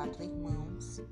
[0.00, 1.02] quatro irmãos,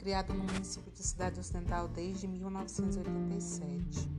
[0.00, 4.10] criada no município de Cidade Ocidental desde 1987.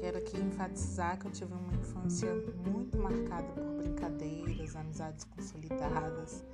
[0.00, 2.28] Quero aqui enfatizar que eu tive uma infância
[2.66, 6.44] muito marcada por brincadeiras, amizades consolidadas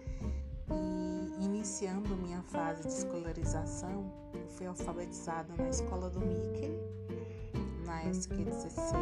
[0.70, 6.78] e iniciando minha fase de escolarização, eu fui alfabetizada na escola do Mickey,
[7.86, 8.92] na SQ16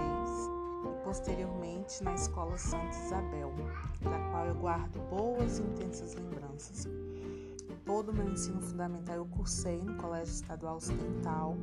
[0.84, 3.52] e posteriormente na escola Santa Isabel,
[4.00, 6.86] da qual eu guardo boas e intensas lembranças.
[7.92, 11.58] Todo o meu ensino fundamental eu cursei no Colégio Estadual Ocidental,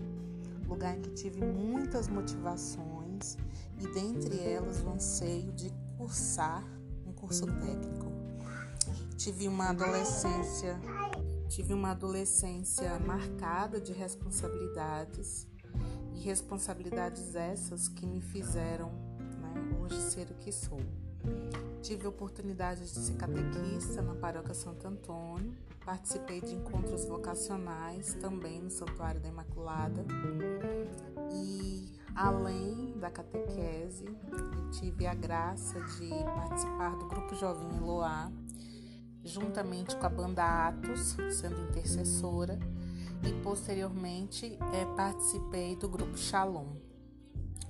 [0.68, 3.36] lugar em que tive muitas motivações
[3.80, 6.64] e dentre elas o anseio de cursar
[7.08, 8.12] um curso técnico
[9.18, 10.80] tive uma adolescência,
[11.48, 15.48] tive uma adolescência marcada de responsabilidades
[16.14, 20.80] e responsabilidades essas que me fizeram né, hoje ser o que sou.
[21.82, 28.62] Tive a oportunidade de ser catequista na Paróquia Santo Antônio, participei de encontros vocacionais também
[28.62, 30.06] no Santuário da Imaculada
[31.34, 38.32] e além da catequese, eu tive a graça de participar do Grupo Jovem Eloá,
[39.24, 42.60] juntamente com a banda Atos, sendo intercessora,
[43.24, 46.89] e posteriormente é, participei do grupo Shalom.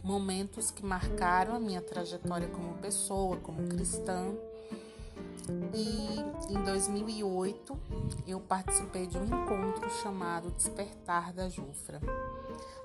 [0.03, 4.33] Momentos que marcaram a minha trajetória como pessoa, como cristã.
[5.73, 7.79] E em 2008
[8.27, 11.99] eu participei de um encontro chamado Despertar da Jufra,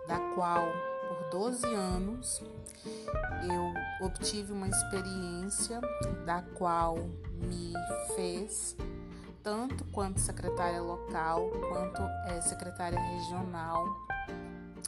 [0.09, 0.63] da qual
[1.09, 2.43] por 12 anos
[3.43, 5.81] eu obtive uma experiência
[6.25, 7.73] da qual me
[8.17, 8.77] fez,
[9.43, 13.87] tanto quanto secretária local, quanto é, secretária regional,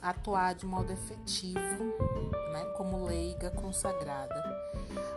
[0.02, 1.84] atuar de modo efetivo,
[2.52, 4.44] né, como leiga consagrada.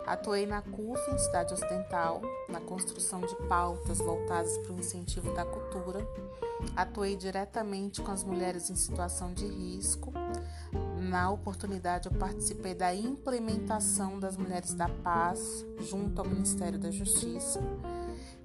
[0.06, 5.44] Atuei na CUF, em Cidade Ocidental, na construção de pautas voltadas para o incentivo da
[5.44, 6.06] cultura.
[6.76, 10.12] Atuei diretamente com as mulheres em situação de risco.
[10.98, 17.60] Na oportunidade, eu participei da implementação das Mulheres da Paz junto ao Ministério da Justiça.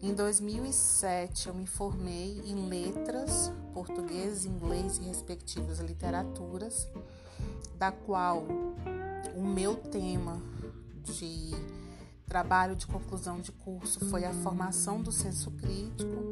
[0.01, 6.87] Em 2007, eu me formei em letras, português, inglês e respectivas literaturas,
[7.77, 8.45] da qual
[9.35, 10.41] o meu tema
[11.03, 11.51] de
[12.25, 16.23] trabalho de conclusão de curso foi a formação do senso crítico.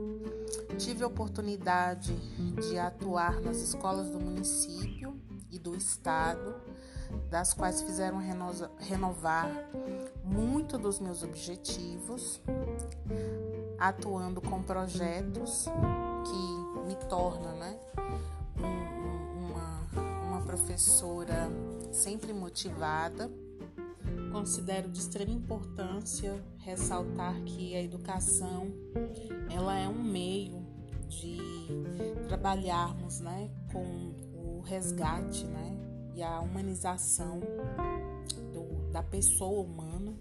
[0.78, 2.16] Tive a oportunidade
[2.62, 5.20] de atuar nas escolas do município
[5.52, 6.56] e do estado,
[7.30, 8.20] das quais fizeram
[8.80, 9.52] renovar
[10.24, 12.42] muito dos meus objetivos,
[13.78, 15.66] atuando com projetos
[16.26, 17.80] que me tornam né,
[18.58, 21.50] uma, uma professora
[21.92, 23.30] sempre motivada
[24.34, 28.74] considero de extrema importância ressaltar que a educação
[29.50, 30.66] ela é um meio
[31.08, 31.38] de
[32.28, 35.78] trabalharmos né, com o resgate né,
[36.16, 37.40] e a humanização
[38.52, 40.14] do, da pessoa humana.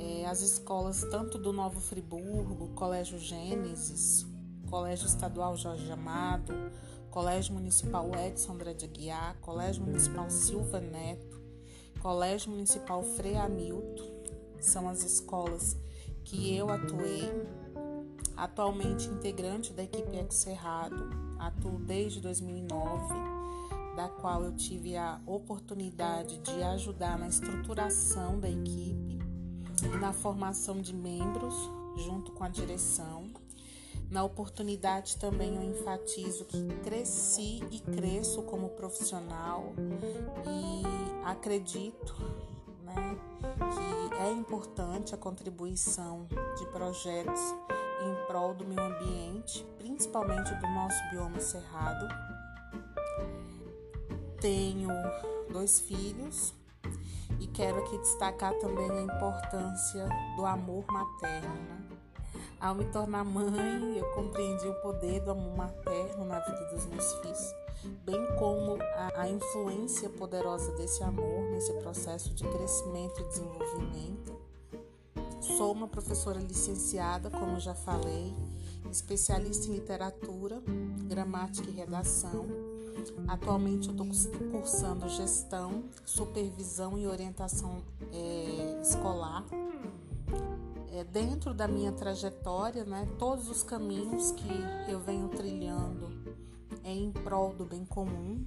[0.00, 4.26] É, as escolas tanto do Novo Friburgo, Colégio Gênesis,
[4.68, 6.52] Colégio Estadual Jorge Amado,
[7.10, 11.40] Colégio Municipal Edson André de Aguiar, Colégio Municipal Silva Neto,
[12.00, 14.04] Colégio Municipal Frei Hamilton,
[14.60, 15.76] são as escolas
[16.24, 17.32] que eu atuei.
[18.36, 23.14] Atualmente integrante da equipe Eco Cerrado, atuo desde 2009,
[23.96, 29.18] da qual eu tive a oportunidade de ajudar na estruturação da equipe
[29.82, 31.54] e na formação de membros
[31.96, 33.27] junto com a direção.
[34.10, 39.74] Na oportunidade também eu enfatizo que cresci e cresço como profissional
[40.46, 40.82] e
[41.26, 42.16] acredito
[42.84, 43.18] né,
[43.58, 46.26] que é importante a contribuição
[46.58, 47.40] de projetos
[48.00, 52.08] em prol do meio ambiente, principalmente do nosso bioma cerrado.
[54.40, 54.88] Tenho
[55.52, 56.54] dois filhos
[57.38, 61.54] e quero aqui destacar também a importância do amor materno.
[61.54, 61.97] Né?
[62.60, 67.12] Ao me tornar mãe, eu compreendi o poder do amor materno na vida dos meus
[67.14, 67.54] filhos,
[68.04, 74.36] bem como a, a influência poderosa desse amor nesse processo de crescimento e desenvolvimento.
[75.40, 78.34] Sou uma professora licenciada, como já falei,
[78.90, 80.60] especialista em literatura,
[81.04, 82.44] gramática e redação.
[83.28, 89.44] Atualmente eu estou cursando gestão, supervisão e orientação é, escolar
[90.92, 96.10] é, dentro da minha trajetória, né, todos os caminhos que eu venho trilhando
[96.82, 98.44] é em prol do bem comum.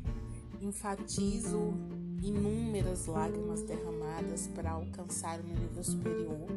[0.61, 1.73] Enfatizo
[2.21, 6.47] inúmeras lágrimas derramadas para alcançar o meu nível superior,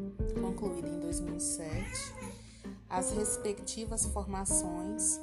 [0.41, 2.15] concluído em 2007.
[2.89, 5.21] as respectivas formações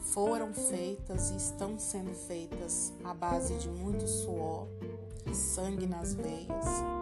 [0.00, 4.68] foram feitas e estão sendo feitas à base de muito suor
[5.30, 6.95] e sangue nas veias.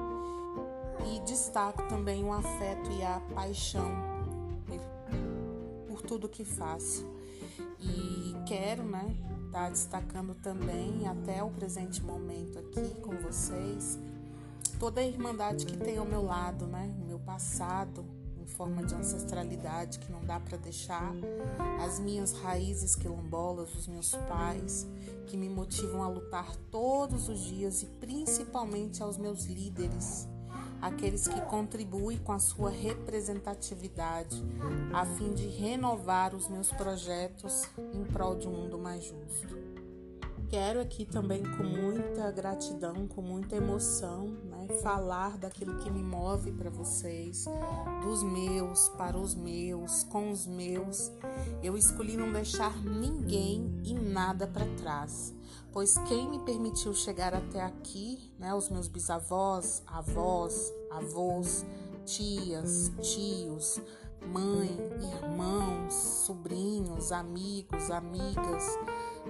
[1.12, 3.90] E destaco também o afeto e a paixão
[5.86, 7.06] por tudo que faço.
[7.80, 9.16] E quero, né,
[9.46, 13.98] estar tá destacando também até o presente momento aqui com vocês
[14.78, 18.04] toda a irmandade que tem ao meu lado, né, o meu passado,
[18.38, 21.10] em forma de ancestralidade que não dá para deixar,
[21.82, 24.86] as minhas raízes quilombolas, os meus pais,
[25.26, 30.28] que me motivam a lutar todos os dias e principalmente aos meus líderes,
[30.84, 34.44] aqueles que contribuem com a sua representatividade
[34.92, 37.62] a fim de renovar os meus projetos
[37.94, 39.73] em prol de um mundo mais justo.
[40.54, 46.52] Quero aqui também, com muita gratidão, com muita emoção, né, falar daquilo que me move
[46.52, 47.46] para vocês,
[48.04, 51.10] dos meus, para os meus, com os meus.
[51.60, 55.34] Eu escolhi não deixar ninguém e nada para trás,
[55.72, 61.66] pois quem me permitiu chegar até aqui, né, os meus bisavós, avós, avós,
[62.06, 63.80] tias, tios,
[64.24, 64.70] mãe,
[65.20, 68.78] irmãos, sobrinhos, amigos, amigas,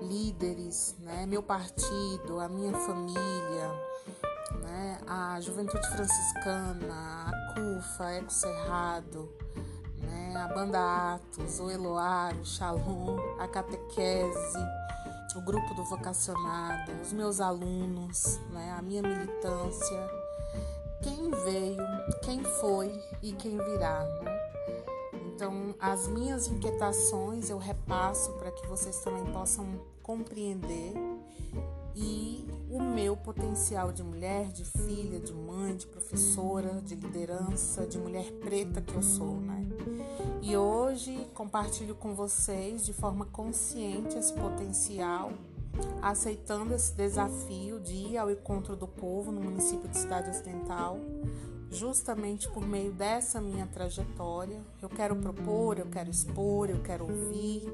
[0.02, 3.70] líderes, né, meu partido, a minha família,
[4.62, 9.32] né, a Juventude Franciscana, a CUFA, Eco Cerrado,
[10.02, 14.58] né, a Banda Atos, o Eloar, o Shalom, a Catequese,
[15.36, 20.10] o grupo do vocacionado, os meus alunos, né, a minha militância,
[21.02, 21.82] quem veio,
[22.22, 24.04] quem foi e quem virá.
[24.22, 24.33] Né?
[25.34, 29.66] Então, as minhas inquietações eu repasso para que vocês também possam
[30.00, 30.92] compreender
[31.96, 37.98] e o meu potencial de mulher, de filha, de mãe, de professora, de liderança, de
[37.98, 39.66] mulher preta que eu sou, né?
[40.40, 45.32] E hoje compartilho com vocês de forma consciente esse potencial,
[46.00, 51.00] aceitando esse desafio de ir ao encontro do povo no município de Cidade Ocidental
[51.74, 54.60] justamente por meio dessa minha trajetória.
[54.80, 57.64] Eu quero propor, eu quero expor, eu quero ouvir,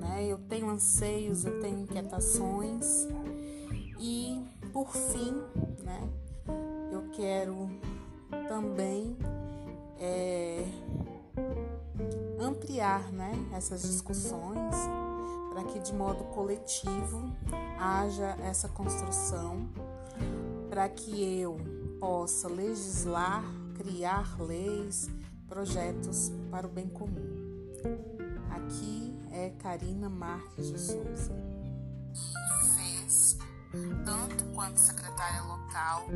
[0.00, 0.26] né?
[0.26, 3.08] Eu tenho anseios, eu tenho inquietações
[3.98, 4.42] e,
[4.72, 5.32] por fim,
[5.84, 6.08] né?
[6.90, 7.70] Eu quero
[8.48, 9.16] também
[9.98, 10.64] é,
[12.40, 13.32] ampliar, né?
[13.54, 14.74] Essas discussões
[15.52, 17.30] para que de modo coletivo
[17.78, 19.68] haja essa construção
[20.68, 21.58] para que eu
[22.02, 23.44] possa legislar,
[23.76, 25.08] criar leis,
[25.46, 27.70] projetos para o bem comum.
[28.50, 31.32] Aqui é Karina Marques de Souza.
[32.74, 33.38] Fez,
[34.04, 36.08] tanto quanto secretária local.